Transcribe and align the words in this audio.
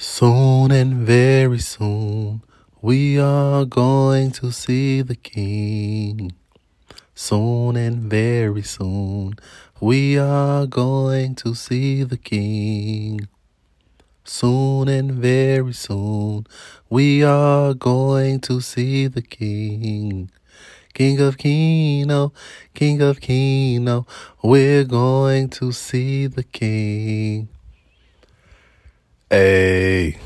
Soon 0.00 0.70
and 0.70 1.04
very 1.04 1.58
soon, 1.58 2.42
we 2.80 3.18
are 3.18 3.64
going 3.64 4.30
to 4.30 4.52
see 4.52 5.02
the 5.02 5.16
King. 5.16 6.30
Soon 7.16 7.76
and 7.76 8.08
very 8.08 8.62
soon, 8.62 9.34
we 9.80 10.16
are 10.16 10.66
going 10.66 11.34
to 11.34 11.52
see 11.52 12.04
the 12.04 12.16
King. 12.16 13.26
Soon 14.22 14.86
and 14.86 15.10
very 15.10 15.72
soon, 15.72 16.46
we 16.88 17.24
are 17.24 17.74
going 17.74 18.38
to 18.42 18.60
see 18.60 19.08
the 19.08 19.22
King. 19.22 20.30
King 20.94 21.20
of 21.20 21.38
Keno, 21.38 22.26
oh, 22.26 22.32
King 22.72 23.02
of 23.02 23.20
Keno, 23.20 24.06
oh, 24.44 24.48
we're 24.48 24.84
going 24.84 25.48
to 25.48 25.72
see 25.72 26.28
the 26.28 26.44
King. 26.44 27.48
Hey, 29.30 30.16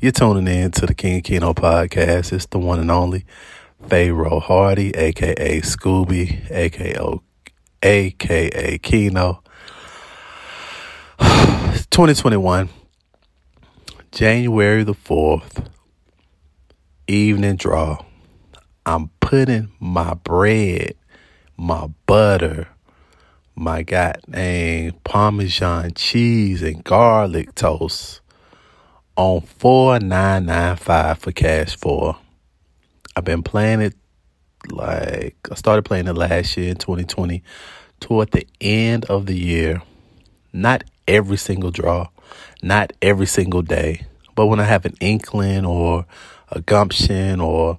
you're 0.00 0.12
tuning 0.12 0.46
in 0.46 0.70
to 0.70 0.86
the 0.86 0.94
King 0.94 1.20
Keno 1.20 1.52
podcast. 1.52 2.32
It's 2.32 2.46
the 2.46 2.60
one 2.60 2.78
and 2.78 2.92
only 2.92 3.24
Pharaoh 3.88 4.38
Hardy, 4.38 4.94
aka 4.94 5.60
Scooby, 5.62 6.48
aka 6.48 7.18
aka 7.82 8.78
Keno. 8.78 9.42
2021, 11.18 12.68
January 14.12 14.84
the 14.84 14.94
4th, 14.94 15.66
evening 17.08 17.56
draw. 17.56 17.98
I'm 18.86 19.08
putting 19.18 19.72
my 19.80 20.14
bread, 20.14 20.94
my 21.56 21.88
butter, 22.06 22.68
my 23.56 23.82
goddamn 23.82 24.92
Parmesan 25.02 25.94
cheese 25.94 26.62
and 26.62 26.84
garlic 26.84 27.56
toast 27.56 28.21
on 29.16 29.40
4995 29.42 31.18
for 31.18 31.32
cash 31.32 31.76
for. 31.76 32.16
I've 33.14 33.24
been 33.24 33.42
playing 33.42 33.80
it 33.80 33.94
like 34.70 35.36
I 35.50 35.54
started 35.54 35.84
playing 35.84 36.08
it 36.08 36.14
last 36.14 36.56
year 36.56 36.70
in 36.70 36.76
2020 36.76 37.42
toward 38.00 38.30
the 38.30 38.46
end 38.60 39.04
of 39.06 39.26
the 39.26 39.36
year. 39.36 39.82
Not 40.52 40.84
every 41.08 41.36
single 41.36 41.70
draw, 41.70 42.08
not 42.62 42.92
every 43.02 43.26
single 43.26 43.62
day, 43.62 44.06
but 44.34 44.46
when 44.46 44.60
I 44.60 44.64
have 44.64 44.84
an 44.84 44.94
inkling 45.00 45.64
or 45.64 46.06
a 46.50 46.60
gumption 46.60 47.40
or 47.40 47.78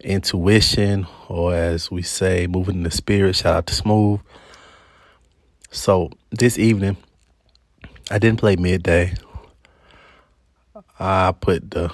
intuition, 0.00 1.06
or 1.28 1.54
as 1.54 1.90
we 1.90 2.02
say, 2.02 2.46
moving 2.46 2.76
in 2.76 2.82
the 2.82 2.90
spirit, 2.90 3.36
shout 3.36 3.56
out 3.56 3.66
to 3.66 3.74
Smooth. 3.74 4.20
So 5.70 6.10
this 6.30 6.58
evening, 6.58 6.96
I 8.10 8.18
didn't 8.18 8.40
play 8.40 8.56
midday. 8.56 9.14
I 11.04 11.32
put 11.32 11.72
the 11.72 11.92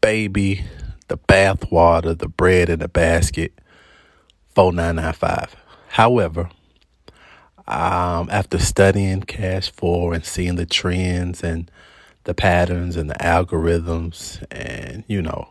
baby, 0.00 0.64
the 1.08 1.18
bath 1.18 1.70
water, 1.70 2.14
the 2.14 2.26
bread 2.26 2.70
in 2.70 2.78
the 2.78 2.88
basket, 2.88 3.52
four 4.54 4.72
nine 4.72 4.96
nine 4.96 5.12
five. 5.12 5.54
However, 5.88 6.48
um, 7.68 8.30
after 8.30 8.58
studying 8.58 9.20
Cash 9.20 9.72
Four 9.72 10.14
and 10.14 10.24
seeing 10.24 10.54
the 10.54 10.64
trends 10.64 11.42
and 11.42 11.70
the 12.24 12.32
patterns 12.32 12.96
and 12.96 13.10
the 13.10 13.14
algorithms, 13.16 14.42
and 14.50 15.04
you 15.06 15.20
know, 15.20 15.50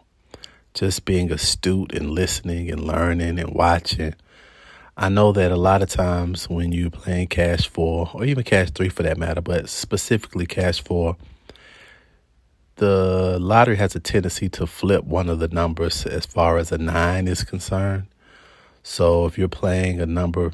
just 0.74 1.06
being 1.06 1.32
astute 1.32 1.94
and 1.94 2.10
listening 2.10 2.72
and 2.72 2.88
learning 2.88 3.38
and 3.38 3.54
watching. 3.54 4.16
I 4.98 5.10
know 5.10 5.32
that 5.34 5.52
a 5.52 5.58
lot 5.58 5.84
of 5.84 5.90
times 5.90 6.50
when 6.50 6.72
you're 6.72 6.90
playing 6.90 7.28
Cash 7.28 7.68
Four 7.68 8.10
or 8.16 8.26
even 8.26 8.44
Cash 8.44 8.72
Three 8.72 8.90
for 8.90 9.04
that 9.04 9.20
matter, 9.20 9.42
but 9.42 9.70
specifically 9.70 10.48
Cash 10.48 10.82
Four 10.84 11.18
the 12.78 13.38
lottery 13.40 13.78
has 13.78 13.96
a 13.96 14.00
tendency 14.00 14.50
to 14.50 14.68
flip 14.68 15.06
one 15.06 15.30
of 15.30 15.40
the 15.40 15.48
numbers 15.48 16.06
as 16.06 16.26
far 16.26 16.58
as 16.58 16.72
a 16.72 16.78
nine 16.78 17.28
is 17.28 17.44
concerned. 17.44 18.08
So 18.84 19.26
if 19.26 19.38
you're 19.38 19.48
playing 19.48 20.02
a 20.02 20.06
number, 20.06 20.52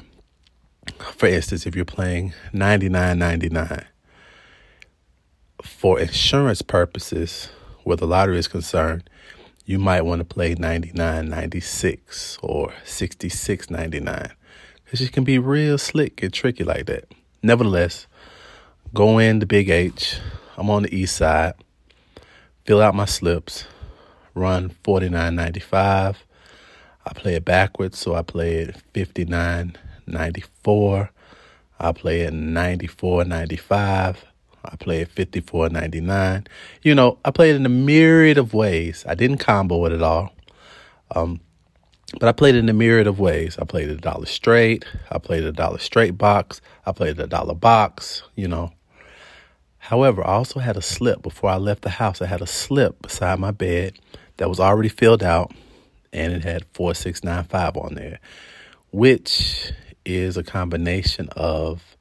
for 0.98 1.26
instance, 1.26 1.66
if 1.66 1.74
you're 1.74 1.84
playing 1.84 2.32
9999, 2.52 3.84
for 5.62 5.98
insurance 5.98 6.62
purposes, 6.62 7.50
where 7.84 7.96
the 7.96 8.06
lottery 8.06 8.38
is 8.38 8.48
concerned, 8.48 9.08
you 9.64 9.78
might 9.78 10.02
want 10.02 10.20
to 10.20 10.24
play 10.24 10.54
9996 10.54 12.38
or 12.42 12.72
6699 12.84 14.32
because 14.84 15.00
you 15.00 15.08
can 15.08 15.24
be 15.24 15.38
real 15.38 15.78
slick 15.78 16.22
and 16.22 16.32
tricky 16.32 16.64
like 16.64 16.86
that. 16.86 17.04
Nevertheless, 17.42 18.06
go 18.94 19.18
in 19.18 19.38
the 19.40 19.46
big 19.46 19.68
H. 19.68 20.18
I'm 20.56 20.70
on 20.70 20.84
the 20.84 20.94
east 20.94 21.16
side 21.16 21.54
fill 22.64 22.80
out 22.80 22.94
my 22.94 23.04
slips, 23.04 23.66
run 24.34 24.70
49.95. 24.84 26.16
I 27.04 27.12
play 27.12 27.34
it 27.34 27.44
backwards, 27.44 27.98
so 27.98 28.14
I 28.14 28.22
play 28.22 28.54
it 28.56 28.76
59.94. 28.94 31.08
I 31.80 31.92
play 31.92 32.20
it 32.20 32.32
94.95. 32.32 34.16
I 34.64 34.76
play 34.76 35.00
it 35.00 35.12
54.99. 35.14 36.46
You 36.82 36.94
know, 36.94 37.18
I 37.24 37.32
play 37.32 37.50
it 37.50 37.56
in 37.56 37.66
a 37.66 37.70
myriad 37.70 38.38
of 38.38 38.54
ways. 38.54 39.04
I 39.08 39.16
didn't 39.16 39.38
combo 39.38 39.84
it 39.86 39.92
at 39.92 40.02
all. 40.02 40.32
Um, 41.14 41.40
but 42.20 42.28
I 42.28 42.32
played 42.32 42.54
in 42.54 42.68
a 42.68 42.72
myriad 42.72 43.06
of 43.06 43.18
ways. 43.18 43.58
I 43.58 43.64
played 43.64 43.88
a 43.88 43.96
dollar 43.96 44.26
straight. 44.26 44.84
I 45.10 45.18
played 45.18 45.44
a 45.44 45.52
dollar 45.52 45.78
straight 45.78 46.16
box. 46.16 46.60
I 46.86 46.92
played 46.92 47.18
a 47.18 47.26
dollar 47.26 47.54
box, 47.54 48.22
you 48.36 48.46
know. 48.46 48.72
However, 49.82 50.24
I 50.24 50.34
also 50.34 50.60
had 50.60 50.76
a 50.76 50.80
slip 50.80 51.22
before 51.22 51.50
I 51.50 51.56
left 51.56 51.82
the 51.82 51.90
house. 51.90 52.22
I 52.22 52.26
had 52.26 52.40
a 52.40 52.46
slip 52.46 53.02
beside 53.02 53.40
my 53.40 53.50
bed 53.50 53.98
that 54.36 54.48
was 54.48 54.60
already 54.60 54.88
filled 54.88 55.24
out 55.24 55.50
and 56.12 56.32
it 56.32 56.44
had 56.44 56.64
4695 56.72 57.76
on 57.76 57.94
there, 57.96 58.20
which 58.92 59.72
is 60.04 60.36
a 60.36 60.44
combination 60.44 61.28
of 61.30 61.96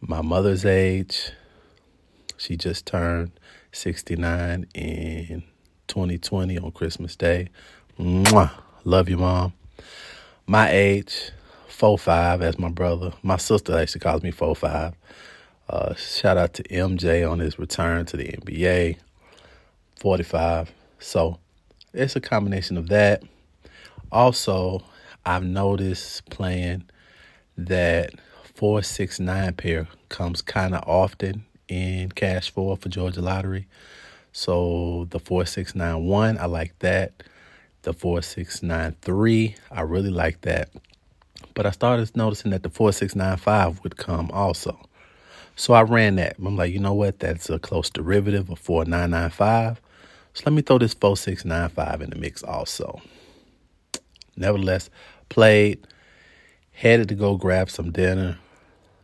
my 0.00 0.22
mother's 0.22 0.64
age. 0.64 1.32
She 2.36 2.56
just 2.56 2.86
turned 2.86 3.32
69 3.72 4.68
in 4.74 5.42
2020 5.88 6.56
on 6.56 6.70
Christmas 6.70 7.16
Day. 7.16 7.48
Mwah! 7.98 8.52
Love 8.84 9.08
you, 9.08 9.16
mom. 9.16 9.54
My 10.46 10.70
age, 10.70 11.32
4'5 11.68 12.42
as 12.42 12.60
my 12.60 12.68
brother. 12.68 13.12
My 13.24 13.38
sister 13.38 13.76
actually 13.76 14.02
calls 14.02 14.22
me 14.22 14.30
4'5. 14.30 14.94
Uh, 15.72 15.94
shout 15.94 16.36
out 16.36 16.52
to 16.52 16.62
MJ 16.64 17.26
on 17.26 17.38
his 17.38 17.58
return 17.58 18.04
to 18.04 18.18
the 18.18 18.24
NBA, 18.24 18.98
45. 19.98 20.70
So 20.98 21.38
it's 21.94 22.14
a 22.14 22.20
combination 22.20 22.76
of 22.76 22.90
that. 22.90 23.22
Also, 24.12 24.82
I've 25.24 25.44
noticed 25.44 26.28
playing 26.28 26.84
that 27.56 28.10
469 28.54 29.54
pair 29.54 29.88
comes 30.10 30.42
kind 30.42 30.74
of 30.74 30.86
often 30.86 31.46
in 31.68 32.12
cash 32.12 32.50
four 32.50 32.76
for 32.76 32.90
Georgia 32.90 33.22
Lottery. 33.22 33.66
So 34.32 35.06
the 35.08 35.18
4691, 35.18 36.36
I 36.36 36.44
like 36.44 36.78
that. 36.80 37.22
The 37.80 37.94
4693, 37.94 39.54
I 39.70 39.80
really 39.80 40.10
like 40.10 40.42
that. 40.42 40.68
But 41.54 41.64
I 41.64 41.70
started 41.70 42.14
noticing 42.14 42.50
that 42.50 42.62
the 42.62 42.68
4695 42.68 43.82
would 43.84 43.96
come 43.96 44.30
also. 44.32 44.78
So 45.56 45.74
I 45.74 45.82
ran 45.82 46.16
that. 46.16 46.36
I'm 46.38 46.56
like, 46.56 46.72
you 46.72 46.78
know 46.78 46.94
what? 46.94 47.18
That's 47.18 47.50
a 47.50 47.58
close 47.58 47.90
derivative 47.90 48.50
of 48.50 48.58
4995. 48.58 49.80
So 50.34 50.42
let 50.46 50.52
me 50.54 50.62
throw 50.62 50.78
this 50.78 50.94
4695 50.94 52.02
in 52.02 52.10
the 52.10 52.16
mix 52.16 52.42
also. 52.42 53.02
Nevertheless, 54.36 54.88
played, 55.28 55.86
headed 56.72 57.08
to 57.08 57.14
go 57.14 57.36
grab 57.36 57.68
some 57.70 57.92
dinner. 57.92 58.38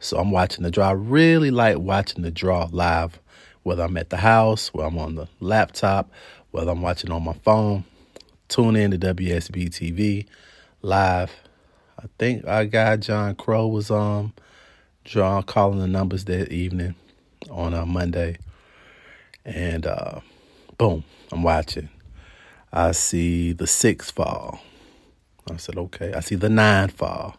So 0.00 0.18
I'm 0.18 0.30
watching 0.30 0.64
the 0.64 0.70
draw. 0.70 0.88
I 0.88 0.92
really 0.92 1.50
like 1.50 1.78
watching 1.78 2.22
the 2.22 2.30
draw 2.30 2.68
live, 2.70 3.18
whether 3.62 3.82
I'm 3.82 3.96
at 3.96 4.10
the 4.10 4.16
house, 4.16 4.72
whether 4.72 4.88
I'm 4.88 4.98
on 4.98 5.16
the 5.16 5.28
laptop, 5.40 6.10
whether 6.50 6.70
I'm 6.70 6.82
watching 6.82 7.10
on 7.10 7.24
my 7.24 7.34
phone. 7.34 7.84
Tune 8.48 8.76
in 8.76 8.92
to 8.92 8.98
WSB 8.98 9.68
TV 9.68 10.26
live. 10.80 11.34
I 11.98 12.06
think 12.18 12.46
our 12.46 12.64
guy 12.64 12.96
John 12.96 13.34
Crow 13.34 13.66
was 13.66 13.90
um 13.90 14.32
draw 15.08 15.40
calling 15.40 15.78
the 15.78 15.88
numbers 15.88 16.26
that 16.26 16.52
evening 16.52 16.94
on 17.50 17.72
a 17.72 17.86
Monday, 17.86 18.36
and 19.44 19.86
uh, 19.86 20.20
boom, 20.76 21.02
I'm 21.32 21.42
watching. 21.42 21.88
I 22.70 22.92
see 22.92 23.52
the 23.52 23.66
six 23.66 24.10
fall. 24.10 24.60
I 25.50 25.56
said, 25.56 25.78
okay. 25.78 26.12
I 26.12 26.20
see 26.20 26.34
the 26.34 26.50
nine 26.50 26.88
fall. 26.88 27.38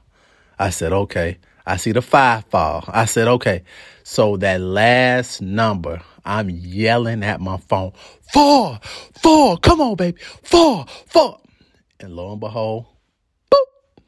I 0.58 0.72
said, 0.72 0.92
okay. 0.92 1.38
I 1.64 1.78
see 1.78 1.92
the 1.92 2.02
five 2.02 2.46
fall. 2.46 2.84
I 2.88 3.06
said, 3.06 3.28
okay. 3.28 3.64
So 4.04 4.38
that 4.38 4.60
last 4.60 5.40
number, 5.40 6.02
I'm 6.26 6.50
yelling 6.50 7.22
at 7.24 7.40
my 7.40 7.58
phone, 7.58 7.92
four, 8.34 8.80
four, 9.22 9.58
come 9.60 9.80
on, 9.80 9.96
baby, 9.96 10.20
four, 10.44 10.88
four. 11.06 11.40
And 12.00 12.16
lo 12.16 12.32
and 12.32 12.40
behold, 12.40 12.88
boop, 13.52 14.02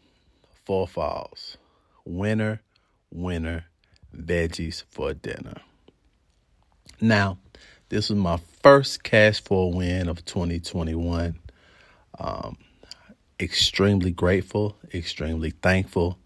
four 0.65 0.87
falls. 0.87 1.57
Winner 2.03 2.61
winner 3.11 3.65
veggies 4.15 4.83
for 4.89 5.13
dinner. 5.13 5.61
Now, 6.99 7.37
this 7.89 8.09
was 8.09 8.17
my 8.17 8.39
first 8.63 9.03
cash 9.03 9.41
four 9.41 9.73
win 9.73 10.07
of 10.07 10.23
2021. 10.25 11.37
Um, 12.19 12.57
extremely 13.39 14.11
grateful, 14.11 14.77
extremely 14.93 15.49
thankful. 15.49 16.17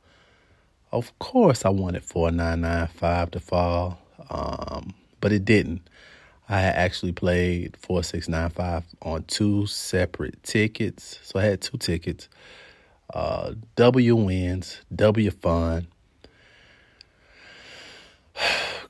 Of 0.91 1.17
course, 1.19 1.65
I 1.65 1.69
wanted 1.69 2.03
4995 2.03 3.31
to 3.31 3.39
fall, 3.39 3.99
um, 4.29 4.93
but 5.21 5.31
it 5.31 5.45
didn't. 5.45 5.87
I 6.47 6.59
had 6.59 6.75
actually 6.75 7.11
played 7.11 7.75
4695 7.77 8.83
on 9.01 9.23
two 9.23 9.65
separate 9.65 10.41
tickets. 10.43 11.19
So 11.23 11.39
I 11.39 11.43
had 11.43 11.61
two 11.61 11.77
tickets. 11.77 12.29
Uh, 13.13 13.53
w 13.75 14.15
wins, 14.15 14.81
W 14.95 15.31
fun. 15.31 15.87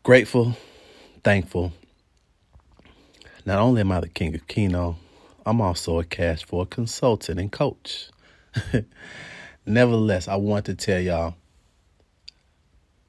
Grateful, 0.06 0.56
thankful. 1.24 1.74
Not 3.44 3.58
only 3.58 3.82
am 3.82 3.92
I 3.92 4.02
the 4.02 4.08
king 4.08 4.36
of 4.36 4.48
Keno, 4.48 4.98
I'm 5.48 5.60
also 5.62 5.98
a 5.98 6.04
cash 6.04 6.46
flow 6.46 6.64
consultant 6.66 7.40
and 7.40 7.52
coach. 7.52 8.12
Nevertheless, 9.66 10.28
I 10.28 10.36
want 10.36 10.68
to 10.68 10.76
tell 10.76 11.00
y'all 11.00 11.34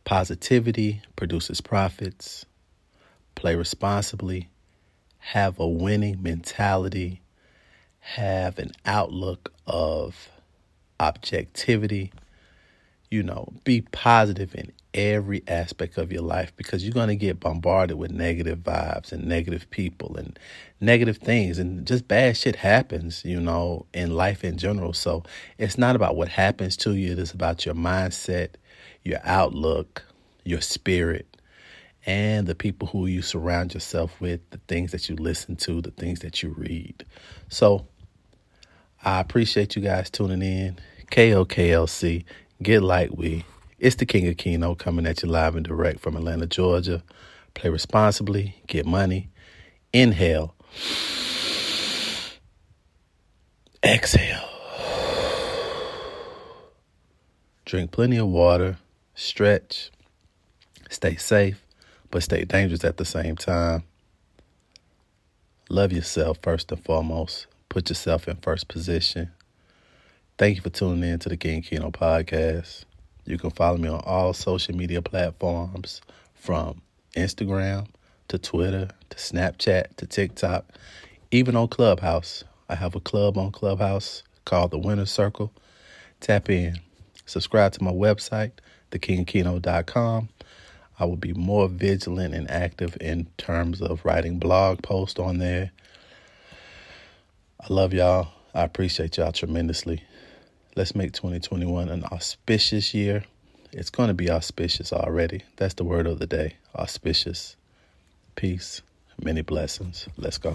positivity 0.05 1.03
produces 1.17 1.61
profits. 1.61 2.47
Play 3.35 3.57
responsibly. 3.57 4.49
Have 5.19 5.61
a 5.61 5.69
winning 5.69 6.23
mentality. 6.23 7.21
Have 7.99 8.59
an 8.59 8.73
outlook 8.87 9.53
of 9.67 10.31
objectivity. 10.99 12.11
You 13.11 13.23
know, 13.23 13.53
be 13.65 13.83
positive 13.83 14.55
in 14.55 14.73
every 14.97 15.43
aspect 15.47 15.99
of 15.99 16.11
your 16.11 16.23
life 16.23 16.53
because 16.57 16.83
you're 16.83 16.95
going 16.95 17.09
to 17.09 17.17
get 17.17 17.39
bombarded 17.39 17.99
with 17.99 18.11
negative 18.11 18.61
vibes 18.61 19.13
and 19.13 19.27
negative 19.27 19.71
people 19.71 20.17
and 20.17 20.39
negative 20.81 21.19
things 21.19 21.59
and 21.59 21.87
just 21.87 22.09
bad 22.09 22.37
shit 22.37 22.57
happens, 22.57 23.23
you 23.25 23.39
know, 23.39 23.87
in 23.93 24.17
life 24.17 24.43
in 24.43 24.57
general. 24.57 24.95
So 24.95 25.23
it's 25.59 25.77
not 25.77 25.95
about 25.95 26.17
what 26.17 26.29
happens 26.29 26.77
to 26.79 26.95
you, 26.95 27.15
it's 27.17 27.33
about 27.33 27.67
your 27.67 27.75
mindset, 27.75 28.51
your 29.05 29.21
outlook, 29.23 30.03
your 30.45 30.63
spirit, 30.63 31.27
and 32.07 32.47
the 32.47 32.55
people 32.55 32.89
who 32.89 33.07
you 33.07 33.21
surround 33.21 33.75
yourself 33.75 34.19
with, 34.21 34.41
the 34.51 34.61
things 34.67 34.93
that 34.93 35.09
you 35.09 35.17
listen 35.17 35.57
to, 35.57 35.83
the 35.83 35.91
things 35.91 36.21
that 36.21 36.43
you 36.43 36.55
read. 36.57 37.05
So 37.49 37.87
I 39.05 39.21
appreciate 39.21 39.77
you 39.77 39.83
guys 39.83 40.09
tuning 40.09 40.43
in. 40.43 40.79
KOKLC, 41.11 42.25
get 42.63 42.83
like 42.83 43.11
we. 43.13 43.45
It's 43.79 43.97
the 43.97 44.07
King 44.07 44.27
of 44.29 44.39
Keno 44.39 44.75
coming 44.75 45.07
at 45.07 45.23
you 45.23 45.29
live 45.29 45.55
and 45.55 45.67
direct 45.67 46.01
from 46.01 46.17
Atlanta, 46.17 46.47
Georgia. 46.47 47.03
Play 47.53 47.69
responsibly, 47.69 48.57
get 48.67 48.87
money, 48.87 49.29
inhale, 49.93 50.55
exhale. 53.85 54.49
Drink 57.67 57.91
plenty 57.91 58.17
of 58.17 58.29
water, 58.29 58.79
stretch, 59.15 59.91
stay 60.89 61.17
safe, 61.17 61.63
but 62.11 62.23
stay 62.23 62.45
dangerous 62.45 62.85
at 62.85 62.97
the 62.97 63.05
same 63.05 63.37
time. 63.37 63.83
Love 65.69 65.93
yourself 65.93 66.39
first 66.43 66.73
and 66.73 66.83
foremost. 66.83 67.47
Put 67.69 67.91
yourself 67.91 68.27
in 68.27 68.37
first 68.37 68.69
position. 68.69 69.33
Thank 70.39 70.57
you 70.57 70.63
for 70.63 70.71
tuning 70.71 71.11
in 71.11 71.19
to 71.19 71.29
the 71.29 71.37
King 71.37 71.61
Keno 71.61 71.91
podcast. 71.91 72.85
You 73.27 73.39
can 73.39 73.51
follow 73.51 73.79
me 73.79 73.89
on 73.89 74.01
all 74.07 74.33
social 74.35 74.77
media 74.77 75.03
platforms 75.03 76.01
from 76.35 76.83
Instagram 77.17 77.89
to 78.29 78.39
Twitter 78.39 78.89
to 79.11 79.17
Snapchat 79.17 79.97
to 79.97 80.07
TikTok, 80.07 80.67
even 81.33 81.57
on 81.57 81.69
Clubhouse. 81.69 82.45
I 82.69 82.77
have 82.77 82.95
a 82.95 83.01
club 83.01 83.39
on 83.39 83.53
Clubhouse 83.53 84.23
called 84.45 84.71
the 84.73 84.79
Winner 84.79 85.07
Circle. 85.07 85.53
Tap 86.21 86.51
in. 86.51 86.81
Subscribe 87.27 87.73
to 87.73 87.85
my 87.85 87.93
website, 87.93 88.53
thekingkeno.com. 88.93 90.29
I 90.99 91.05
will 91.05 91.17
be 91.17 91.35
more 91.35 91.69
vigilant 91.69 92.35
and 92.35 92.51
active 92.51 92.97
in 93.01 93.27
terms 93.39 93.83
of 93.83 94.05
writing 94.05 94.39
blog 94.39 94.83
posts 94.83 95.21
on 95.21 95.39
there. 95.39 95.73
I 97.61 97.73
love 97.73 97.93
y'all. 97.93 98.29
I 98.55 98.63
appreciate 98.63 99.19
y'all 99.19 99.33
tremendously. 99.33 100.03
Let's 100.77 100.95
make 100.95 101.13
2021 101.15 101.89
an 101.89 102.05
auspicious 102.05 102.93
year. 102.93 103.25
It's 103.73 103.89
going 103.89 104.09
to 104.09 104.15
be 104.15 104.31
auspicious 104.31 104.93
already. 104.93 105.43
That's 105.57 105.73
the 105.73 105.85
word 105.85 106.07
of 106.07 106.19
the 106.19 106.27
day 106.27 106.57
auspicious. 106.75 107.57
Peace. 108.35 108.83
Many 109.19 109.41
blessings. 109.41 110.07
Let's 110.19 110.37
go. 110.37 110.55